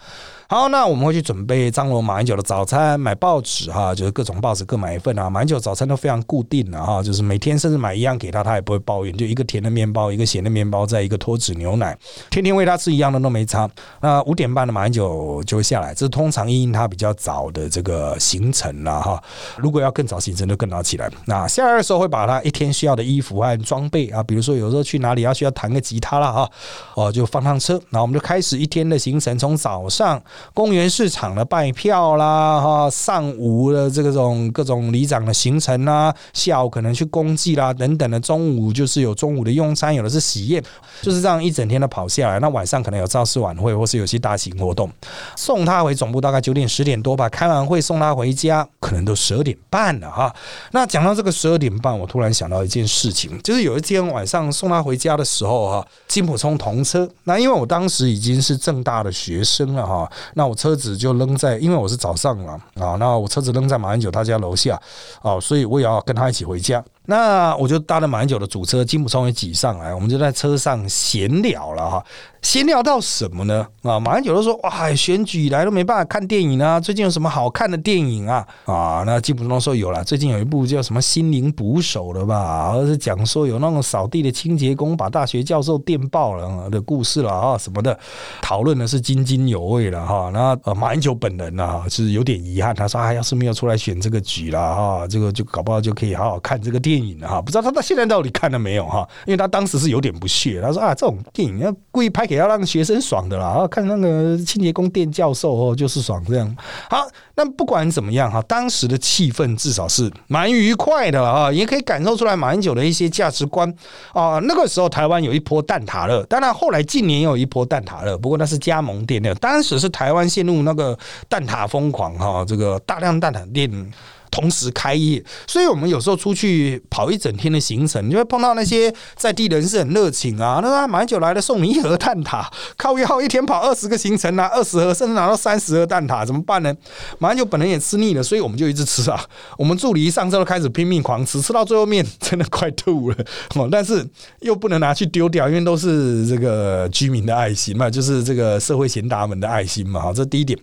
[0.48, 5.28] 好，那我们会去准备张罗马英九的早餐，买报纸哈，就是各种报纸各买一份啊。
[5.28, 11.98] 马英九早餐都非常固定的哈，就是每天甚至买一样给他，他也不会抱怨，就一个甜的面包，一个咸的面包，再一个脱脂牛奶，
[12.30, 13.68] 天天喂他吃一样的都没差。
[14.00, 19.20] 那五点半的马英九就会下来，这是通常应他比较早的这个行程了哈。
[19.56, 21.11] 如果要更早行程，就更早起来。
[21.24, 26.48] 那下来的时候会把他一天需要的衣服和装备啊，比如说有时候去哪里要需要弹个吉他了哈，
[26.94, 30.22] 哦就放上车，然后我们就开始一天的行程，从早上。
[30.55, 40.62] 公园市场的拜票啦，哈，上午的这种各种里长的行程啦，下午可能去公祭啦等等的，中午就是有中午的用餐，有的是喜宴，
[41.03, 42.38] 就是这样一整天的跑下来。
[42.40, 44.90] 那晚上可能有造势晚会，或是有些大型活动，
[45.37, 50.35] 送他回总部大概九点十点多吧，开完会送他回家，可能都十二点半了哈。
[50.72, 60.11] 那讲到这个十二点半，我突然想到一件事情，就是有一天晚上送他回家的时候哈，金普聪同车，那因为我当时已经是正大的学生了哈。
[60.34, 64.80] 那我车子就扔在，因为我是早上嘛，啊，那我车子扔在马英九他家楼下，
[65.22, 66.82] 啊，所以我也要跟他一起回家。
[67.04, 72.04] 那我就搭了马英九的主车，金普聪也挤上来，我们就在车上闲聊了哈。
[72.46, 73.66] 先聊到什么呢？
[73.82, 78.46] 啊，马英九都说哇，选举以来都没办法看电影啊，最近有什么好看的电影啊？
[78.66, 87.98] 啊，那基本上说有了，最近有一部叫什么《心灵捕手》的吧，而是讲说有那种扫地的清洁工把大学教授电爆了的故事了啊什么的，
[88.40, 90.30] 讨论的是津津有味了哈。
[90.32, 96.96] 那，马英九本人呢是有点遗憾，他说啊，要是没有出来选这个局了哈，这个就搞不好就可以好好看这个电。
[96.96, 99.06] 影了哈，不知道他到现在到底看了没有哈？
[99.26, 106.57] 因为他当时是有点不屑，他说啊，这种电影要故意拍给要让学生爽的啦，啊，看那个清洁工店教授哦，就是爽这样。
[106.88, 113.68] 好，那不管怎么样哈，当时的气氛至少是蛮愉快的啊，也可以感受出来马英九的一些价值观
[114.12, 114.38] 啊。
[114.44, 123.92] 那个时候台湾有一波蛋挞热，当然后来近年有一波蛋挞热，不过那是加盟店的，当时是台湾陷入那个蛋挞疯狂哈，这个大量蛋挞店。
[124.37, 130.61] 同时开业，所以我们有时候出去跑一整天的行程，就会碰到那些在地人是很热情啊。
[130.62, 132.46] 那他蛮久来了，送你一盒蛋挞，
[132.77, 136.75] 靠要一天跑二十个行程拿，二十盒甚至拿到三十盒蛋挞，怎么办呢？
[137.18, 139.18] 马上就本人也吃腻了，所以我们就一直吃啊。
[139.57, 143.16] 我们助理一上车都开始拼命狂吃，吃到最后面真的快吐了
[143.57, 143.66] 哦。
[143.72, 144.07] 但是
[144.40, 150.12] 又不能拿去丢掉，因为都是这个居民的爱心嘛，就是这个社会贤达们的爱心嘛。
[150.12, 150.59] 这第一点。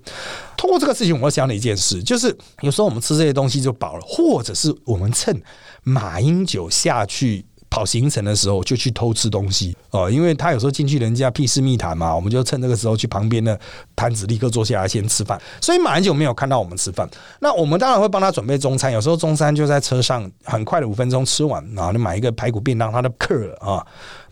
[0.63, 5.37] 通过这个事情，我想了一件事，就是有时候我们吃这些东西就饱了，或者是我们趁
[5.83, 7.45] 马英九下去。
[7.69, 13.59] 跑行程的时候就去偷吃东西哦，因为他有时候进去人家屁事密谈嘛，我们就趁这个时候去旁边的
[13.95, 15.41] 摊子立刻坐下来先吃饭。
[15.59, 18.93] 所以马英九没有看到我们吃饭，那我们当然会帮他准备中餐。
[18.93, 23.83] 有时候中餐就在车上，很快的五分钟吃完，然后就买一个排骨便当，他的客啊。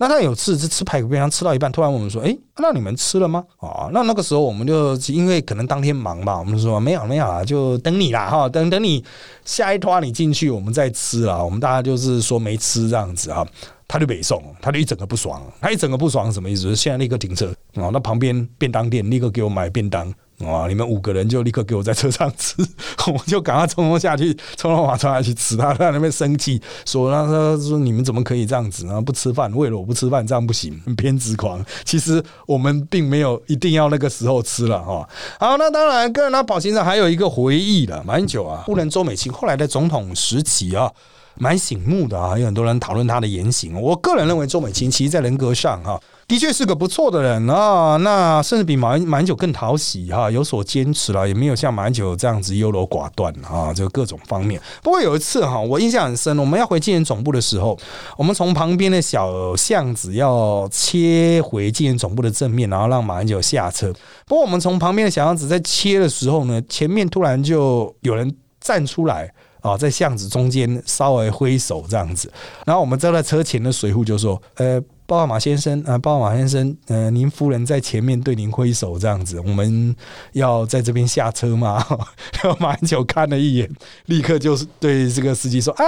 [0.01, 9.05] 那他有次是吃排骨便当吃到一半，突然问我们说：“哎，那你们吃了吗？”啊，那那个时候我们就因为可能当天忙吧，我们说没有没有啊，就等你啦哈，等等你
[9.45, 11.37] 下一拖你进去，我们再吃啦。
[11.37, 13.45] 我们大家就是说没吃这样子啊，
[13.87, 16.75] 他就北送，他就一整个不爽，他一整个不爽什么意思？
[16.75, 20.11] 现在立刻停车啊，那旁边便当店立刻给我买便当。
[20.45, 20.67] 哇！
[20.67, 22.55] 你们五个人就立刻给我在车上吃，
[23.11, 25.55] 我就赶快匆匆下去，匆匆马上下去吃。
[25.57, 28.99] 他在那边生气，说：“他说说你们怎么可以这样子啊？
[29.01, 31.63] 不吃饭，为了我不吃饭，这样不行，偏执狂。
[31.83, 35.07] 其实我们并没有一定要那个时候吃了哈。
[35.39, 38.63] 好，那当然，个人他宝先生还有一个回忆了，蛮久啊。
[38.65, 40.91] 不能周美青后来的总统时期啊，
[41.35, 43.79] 蛮醒目的啊，有很多人讨论他的言行。
[43.81, 45.99] 我个人认为，周美琴其实在人格上哈。
[46.27, 54.61] 的确是个不错的人啊，那甚至比马马英九更讨喜哈，有所坚持了，也没有像马英九这样子优柔寡断啊，就各种方面。
[54.81, 57.77] 不过有一次哈，我印象很深，我们要回纪元总部的时候，
[58.17, 63.91] 我们从旁边的小巷子要切回纪元总部的正面，然后让马英九下车。
[64.25, 69.29] 不过我们从旁边的小巷子在切的时候呢，前面突然就有人站出来
[69.59, 72.31] 啊，在巷子中间稍微挥手这样子，
[72.65, 74.81] 然后我们站在车前的水户就说，呃。
[75.05, 79.93] 鲍尔马先生啊，鲍尔马先生，呃，您夫人在前面对您挥手，这样子，我们
[80.31, 81.85] 要在这边下车吗？
[82.41, 83.69] 然后马英九看了一眼，
[84.05, 85.83] 立刻就是对这个司机说：“啊，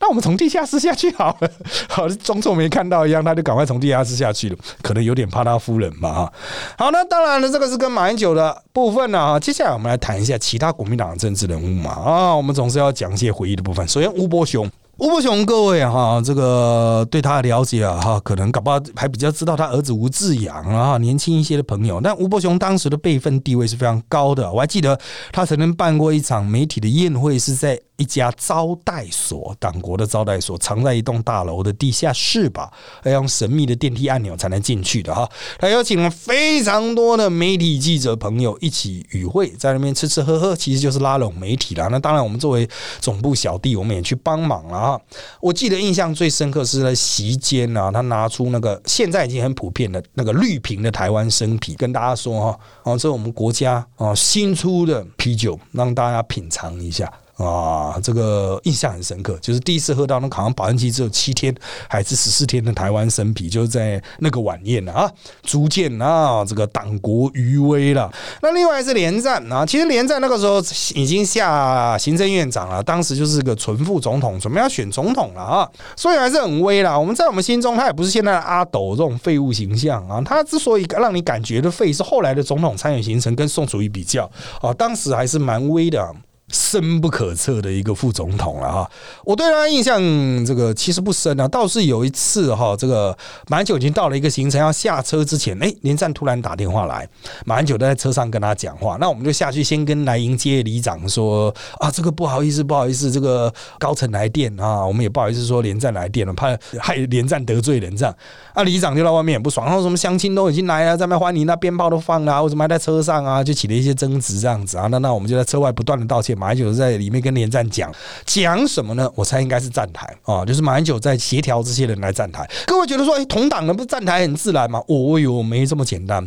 [0.00, 1.50] 那我们从地下室下去好了。
[1.88, 6.32] ”好，装作没看到一样，他就赶快从地下室下去了，可能有点怕他夫人吧。
[6.76, 9.38] 好，那当然了，这个是跟马英九的部分呢。
[9.38, 11.92] 接下来我们来谈一下其他国民党的政治人物嘛。
[11.92, 13.86] 啊，我们总是要讲一些回忆的部分。
[13.86, 14.68] 首先，吴伯雄。
[14.98, 22.00] 吴伯雄，各位哈，这个对他的了解啊，哈，可能搞不好还比较知道他儿子吴志阳啊，年轻一些的朋友。
[22.02, 24.98] 但吴伯雄当时的辈分地位是非常高的，我还记得
[25.30, 27.80] 他曾经办过一场媒体的宴会，是在。
[27.98, 32.70] 一家招待所，党国的招待所，藏在一栋大楼的地下室吧，
[33.02, 35.28] 要用神秘的电梯按钮才能进去的哈。
[35.58, 41.88] 他邀请了非常多的媒体记者朋友一起与会，在那边吃吃喝喝，其实就是拉拢媒体了。
[41.88, 45.00] 那当然，我们作为总部小弟，我们也去帮忙了哈。
[45.40, 57.12] 我记得印象最深刻是在席间啊，他拿出那个现在已经很普遍的那个绿瓶的台湾生啤，跟大家说哈，哦，这是我们国家哦新出的啤酒，让大家品尝一下。
[57.38, 61.54] 啊，这个印象很深刻，就是第一次喝到那好像保温期只有七天
[61.88, 65.08] 还是十四天的台湾生啤，就是在那个晚宴啊，
[65.44, 68.12] 逐渐啊，这个党国余威了。
[68.42, 70.58] 那另外是连战啊，其实连战那个时候
[70.96, 76.98] 已经下行政院长了，当时就是个纯副总统，准备要选总统了啊，所以还是很威啦。
[76.98, 84.28] 我们在我们心中，他也不是现在的阿斗这种废物形象啊，他之所以让你感觉的废，是后来的总统参选行程跟宋楚瑜比较
[84.60, 86.12] 啊，当时还是蛮威的。
[86.50, 88.90] 深不可测的一个副总统了哈，
[89.24, 90.00] 我对他印象
[90.46, 93.16] 这个其实不深啊，倒是有一次哈，这个
[93.48, 97.06] 马英九已经到了一个行程要下车之前，哎，连战突然打电话来，
[97.44, 108.14] 马英九在车上跟他讲话，那我们就下去先跟来迎接里长说啊，这个不好意思，不好意思，这个高层来电啊，我们也不好意思说连战来电了，怕害连战得罪人这样，
[108.54, 113.44] 啊，里长就在外面也不爽，然后什么乡亲都已经来了，在那欢迎，那鞭炮都放了，为什么还在车上啊？
[113.44, 116.37] 就起了一些争执这样子啊，那那我们就在车外不断的道歉。
[116.38, 117.92] 马英九在里面跟连战讲
[118.24, 119.10] 讲什么呢？
[119.14, 122.48] 我猜应该是站台啊，就是马英九在协调这些人来站台。
[122.66, 124.82] 各位觉得说，哎，同党的不是站台很自然吗？
[124.86, 126.26] 我有没这么简单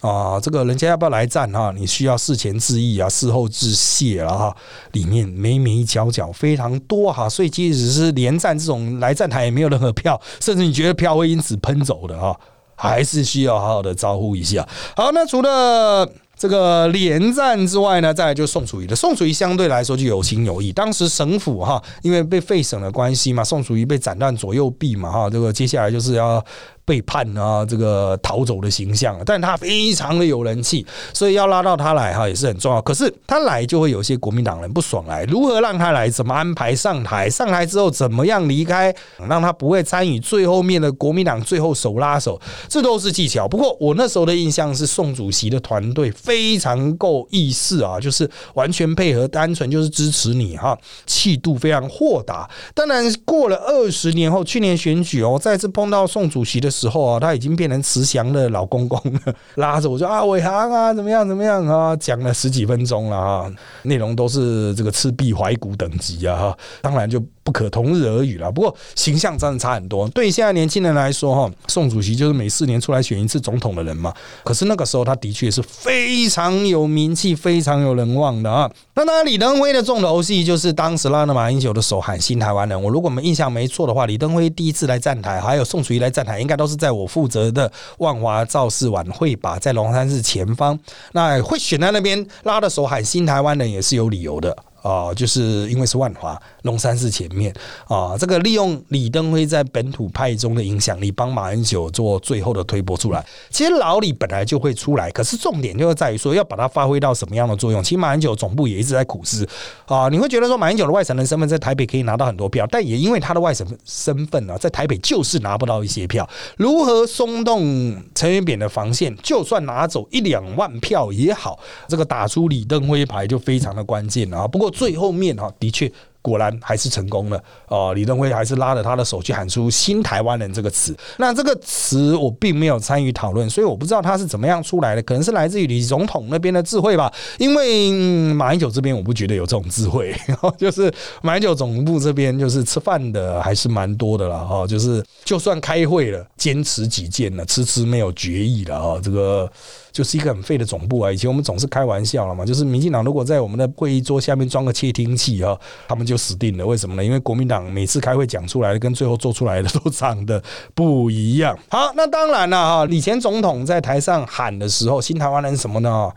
[0.00, 0.40] 啊？
[0.40, 1.72] 这个人家要不要来站哈？
[1.76, 4.56] 你需要事前致意啊，事后致谢了哈。
[4.92, 12.38] 里面眉眉角角非常多哈，所以即使是连战这种来站台也没有任何票，甚至你觉得票会因此喷走的哈，
[12.74, 14.68] 还是需要好好的招呼一下。
[14.96, 16.08] 好，那除了。
[16.42, 18.96] 这个连战之外呢，再来就是宋楚瑜的。
[18.96, 20.72] 宋楚瑜相对来说就有情有义。
[20.72, 26.44] 当时省府哈，因为被废省的关系嘛，宋楚瑜被斩断左右臂嘛哈，这个接下来就是要。
[26.84, 32.82] 背叛啊，这个逃走的形象，但他非常的有人气，所以要拉到他来哈也是很重要。
[32.82, 36.10] 可是他来就会有些国民党人不爽来，如何让他来？
[36.10, 37.30] 怎么安排上台？
[37.30, 38.92] 上台之后怎么样离开？
[39.28, 43.46] 让他不会参与最后面的国民党最后手拉手，这都是技巧。
[43.46, 52.50] 不过我那时候的印象是宋主席的团队非常够意识啊，就是完全配合，单纯就是支持你哈，气度非常豁达。
[52.74, 56.71] 当然过了二十年后，去年选举哦，再次碰到宋主席的。
[56.72, 67.22] 时候啊，他已经变成慈祥的老公公了，拉着我说啊，伟航啊，怎么样怎么样啊，讲了十几分钟了啊，内容都是这个赤壁怀古等级啊，哈，当然就。
[67.44, 68.52] 不可同日而语了。
[68.52, 70.08] 不过形象真的差很多。
[70.10, 74.14] 对现在年轻人来说，哈，宋主席就是每四年出来选一次总统的人嘛。
[74.44, 78.70] 可是那个时候，他的确是非常有名气、非常有人望的啊。
[78.94, 82.76] 那当然，李登辉的重头戏就是当时拉着马英九的手喊“新台湾人”。
[82.82, 90.78] 我如果没印象没错的话，李登辉第一次来站台，还有宋楚瑜来站台，应该都是在我负责的万华造势晚会吧，在龙山寺前方。
[91.12, 94.54] 那会选在那边拉的手喊“新台湾人”也是有理由的。
[94.82, 97.54] 啊，就是因为是万华龙山寺前面
[97.86, 103.24] 啊，这个利用李登辉在本土派中的影响力，帮马英九做最后的推波出来。
[103.48, 107.80] 其实老李本来就会出来，可是重点就是在于说要把它发挥到什么样的作用。
[107.80, 109.48] 其实马英九总部也一直在苦思
[109.86, 116.28] 啊，你会觉得说马英九的外省人身份在台北可以拿到很多票，但也因为他的外省身份呢，在台北就是拿不到一些票。
[116.56, 121.56] 如何松动陈元扁的防线，就算拿走一两万票也好，
[121.86, 124.48] 这个打出李登辉牌就非常的关键啊。
[124.48, 124.71] 不过。
[124.72, 125.92] 最后面哈，的确。
[126.24, 127.92] 果然还是成功了哦！
[127.96, 130.96] 李登辉还是拉着他的手去喊出“新台湾人”这个词。
[131.16, 135.02] 那这个词我并没有参与讨论，所以我不知道他是怎么样出来的。
[135.02, 137.12] 可能是来自于李总统那边的智慧吧。
[137.40, 137.90] 因为
[138.34, 140.14] 马英九这边我不觉得有这种智慧，
[140.56, 140.88] 就是
[141.22, 144.64] 马英九总部这边就是吃饭的还是蛮多的了哈。
[144.64, 149.00] 就是就算开会了，坚持己见了，迟迟没有决议了啊。
[149.02, 149.50] 这个
[149.92, 151.12] 就是一个很废的总部啊。
[151.12, 155.54] 以前我们总是开玩笑了嘛，就是民进党如果在我们的会议桌下面装个窃听器啊，
[155.86, 156.16] 他们就。
[156.22, 157.04] 死定了，为什么呢？
[157.04, 160.40] 因为国民党每次开会讲出来的跟最后做出来的都长得
[160.72, 161.58] 不一样。
[161.68, 166.08] 好，那当然了哈，以前总统在台上喊的时候，新台湾人什么呢？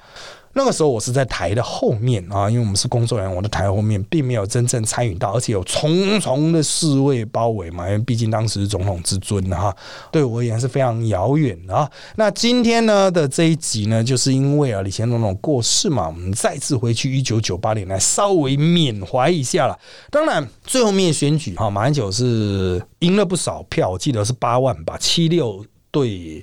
[0.58, 9.76] 那个时候我是在台的后面啊，因为我们是工作人员，我的台后面并没有真正参与到，而且有重重的侍卫包围嘛，因为毕竟当时总统之尊哈，
[10.14, 11.92] 对我而言是非常遥远啊。
[12.16, 19.78] 那今天呢的这一集呢，就是因为啊李前总统过世嘛，我们再次回去一九九八年来稍微缅怀一下了。
[20.10, 26.42] 当然最后面选举哈，马英九是赢了不少票，我记得是八万吧，七六对。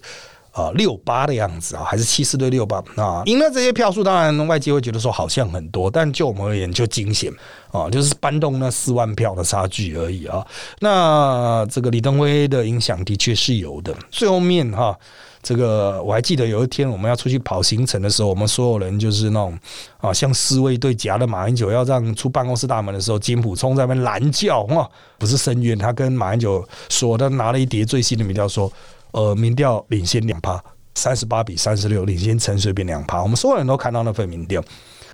[0.53, 3.23] 啊，六八的样子啊，还是七四对六八啊？
[3.25, 7.33] 赢了这些票数，当然外界会觉得说好像很多，但就我们而言就惊险
[7.71, 10.47] 啊，就是搬动那四万票的差距而已啊。
[10.81, 13.97] 那这个李登辉的影响的确是有的。
[14.11, 14.95] 最后面哈，
[15.43, 19.59] 这个我还记得有一天我们要出去跑行程的时候，我们所有人就是那种
[20.03, 24.87] 啊，像侍卫队夹着马英九要让出办公室大门的时候，金普冲在那边拦叫啊，
[25.17, 28.71] 不是声援，他跟马英九说，他拿了一叠最新的民调说。
[29.13, 30.63] 呃，民调领先两趴，
[30.95, 33.23] 三十八比三十六，领先陈水扁两趴。
[33.23, 34.63] 我们所有人都看到那份民调。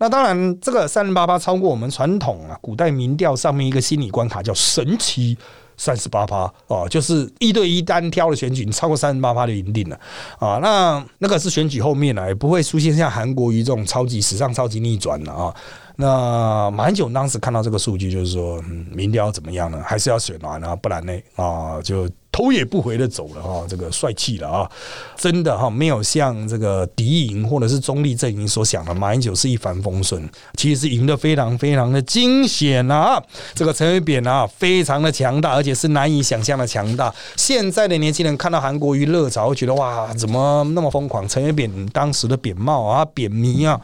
[0.00, 5.36] 那当然，这个三十八趴超过我们传统啊，古代民调上面一个心理关卡叫神奇
[5.76, 9.98] 三十八趴哦，就是一对一单挑的选举，你超过三十八趴就赢定了
[10.38, 10.60] 啊。
[10.62, 15.52] 那那个是选举后面呢，也不会出现像韩国瑜这种超级史上超级逆转的啊。
[15.96, 19.82] 那马英九当时看到这个数据，就是说，民调怎么样呢？
[19.84, 22.08] 还是要选完啊，不然呢啊就。
[22.30, 24.70] 头也不回的走了哈，这个帅气了啊！
[25.16, 33.20] 真的哈，没有像这个敌营或者是中立阵营所想的，马英九是一帆风顺，其实是赢得非常非常的惊险啊！
[33.54, 37.12] 这个陈水扁啊，非常的强大，而且是难以想象的强大。
[37.34, 41.26] 现在的年轻人看到韩国瑜热潮，会觉得哇，怎么那么疯狂？
[41.28, 43.80] 陈水扁当时的扁帽啊，扁迷啊，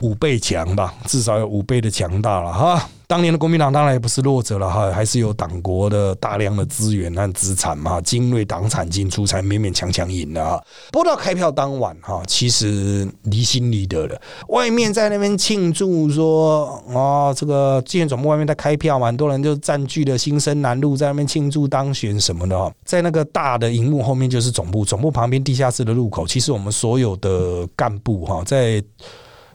[0.00, 2.88] 五倍强吧，至少有五倍的强大了哈。
[3.08, 10.62] 当年的国民党当然也不是弱者了哈，还是有党国的大量的资源和资产嘛，精锐党产进出才勉勉强强赢的哈。
[10.92, 22.70] 不到开票当晚哈，其实离心离德了，外面在那边庆祝说啊，这个纪念总部外面在开票嘛，很多人就占据了新生南路在那边庆祝当选什么的哈。
[22.84, 28.84] 在那个大的荧幕后面就是总部，总部旁边地下室的入口，其实我们所有的干部哈在。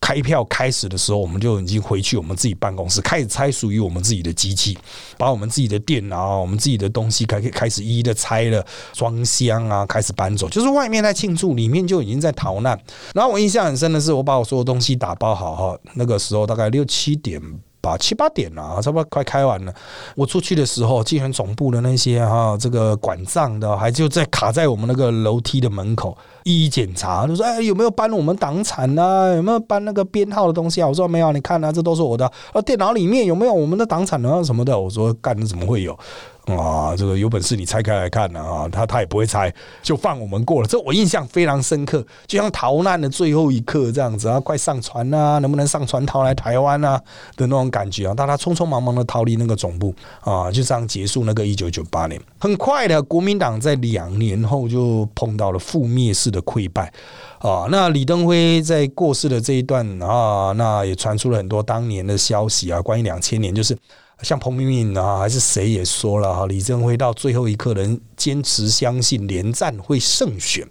[0.04, 4.78] 开票开始的时候，我们就已经回去我们自己办公室，开始拆属于我们自己的机器，
[5.18, 10.50] 把我们自己的电脑、我们自己的东西开开始一一的拆了，装箱啊，开始搬走。
[10.50, 12.78] 就是外面在庆祝，里面就已经在逃难。
[13.16, 17.42] 然后我印象很深的是，我把我所有东西打包好哈，那个时候大概六七点
[17.84, 19.74] 吧，七八点了，差不多快开完了。
[20.16, 26.18] 我出去的时候，竞选总部的那些哈，这个管账的还就在卡在我们那个楼梯的门口。
[26.44, 29.34] 一一检查，就说哎有没有搬我们党产啊？
[29.34, 30.88] 有没有搬那个编号的东西啊？
[30.88, 32.26] 我说没有，你看啊，这都是我的。
[32.54, 34.80] 啊，电脑里面有没有我们的党产啊什么的？
[34.80, 35.98] 我说干，怎么会有？
[36.46, 40.68] 啊，这个有本事你拆开来看呢啊，他他也不会拆，就放我们过了。
[40.68, 47.02] 这我印象非常深刻，就像逃难的最后一刻这样子啊，快上船啊，能不能上船逃来台湾啊
[47.38, 52.22] 的那种感觉啊，大家匆匆忙忙的逃离那个总部啊，就这样结束那个一九九八年。
[52.40, 56.92] 很快的，国民党在两年后就碰到了覆灭式的溃败
[57.40, 57.68] 啊。
[57.72, 63.78] 那李登辉在过世的这一段啊，那也传出了很多当年的消息啊，关于两千年就是。
[64.22, 70.66] 像彭明敏啊，还是谁也说了哈，李登辉到最后一刻仍坚持相信连战会胜选，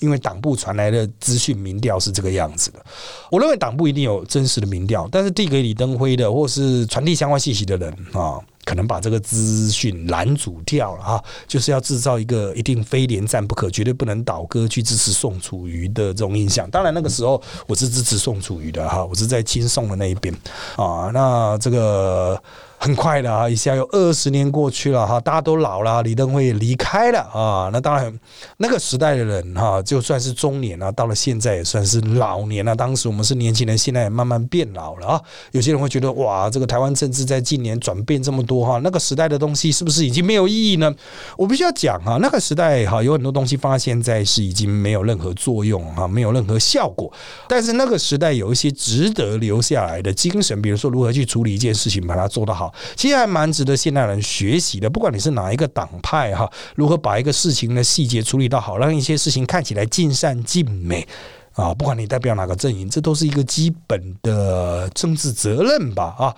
[0.00, 2.84] 因为党部传来的资讯民调是这个样子的。
[3.30, 16.70] 我认为党部一定有真实的民调，但是递给李登辉的或是传递相关信息的人啊，可能把这个资讯拦阻掉了哈，就是要制造一个一定非连战不可，绝对不能倒戈去支持宋楚瑜的这种印象。
[16.70, 20.34] 当然那个时候我是支持宋楚瑜的哈，我是在亲宋的那一边
[20.76, 21.10] 啊。
[21.14, 22.38] 那这个。
[22.80, 27.68] 很快的啊，一下又二十年过去了哈，大家都老了，李登辉也离开了啊。
[27.72, 28.18] 那当然，
[28.58, 32.74] 那个时代的人哈，就算是中年啊，到了现在也算是老年了。
[32.76, 35.20] 当时我们是年轻人，现在也慢慢变老了啊。
[35.50, 40.94] 有些人会觉得哇，这个台湾政治在近年转变这么多哈，那个时代的东西是不是已经没有意义呢？
[41.36, 47.12] 我必须要讲哈，那个时代哈，有很多东西放在现在是已经没有任何作用哈，没有任何效果。
[47.48, 52.67] 但是那个时代有一些值得留下来的精神，比如说如何去处理一件事情，把它做得好。
[52.96, 54.88] 其实还蛮值得现代人学习的。
[54.88, 61.06] 不管你是哪一个党派哈，如何把一个事情的细节处理到好，让一些事情看起来尽善尽美
[61.54, 66.34] 啊，不管你代表哪个阵营，这都是一个基本的政治责任吧啊。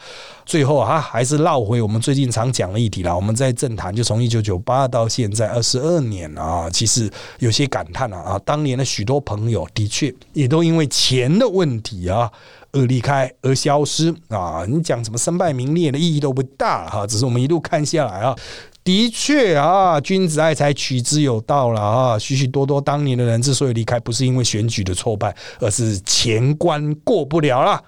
[0.47, 3.15] 最后啊，还是绕回我们最近常讲的议题了。
[3.15, 12.33] 我们在政坛就从一九九八到现在二十二年啊，其实有些感叹了啊，当年的许多朋友的确也都因为钱的问题啊。
[12.73, 14.65] 而离开，而消失啊！
[14.69, 18.37] 你讲什么身败名裂的意义都不大哈，只是我们一路看下来啊。
[18.83, 22.19] 的确啊，君子爱财，取之有道了啊。
[22.19, 27.83] 许许多多当年的人之所以离开，不是因为选举的挫败，而是钱关过不了了。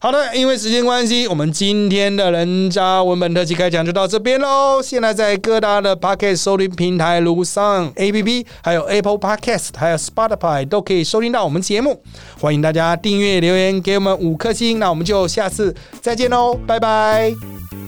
[0.00, 4.80] 好的，因为时间关系，我们今天的人渣文本特辑开讲就到这边喽。
[4.80, 12.00] 现在在各大的 Podcast 收听平台，如上 APP，还有 Apple Podcast，还有 Spotify 都可以收听到我们节目。
[12.40, 17.85] 欢迎大家订阅、留言给我们五颗星，那我们就下次再见喽，拜拜。